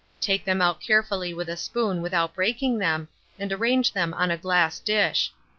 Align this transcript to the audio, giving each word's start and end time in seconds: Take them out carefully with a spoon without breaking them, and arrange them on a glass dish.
Take 0.19 0.45
them 0.45 0.63
out 0.63 0.81
carefully 0.81 1.31
with 1.31 1.47
a 1.47 1.55
spoon 1.55 2.01
without 2.01 2.33
breaking 2.33 2.79
them, 2.79 3.07
and 3.37 3.53
arrange 3.53 3.93
them 3.93 4.15
on 4.15 4.31
a 4.31 4.35
glass 4.37 4.79
dish. 4.79 5.31